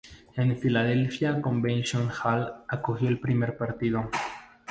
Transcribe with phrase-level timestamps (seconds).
[0.35, 4.09] El Philadelphia Convention Hall acogió el primer partido.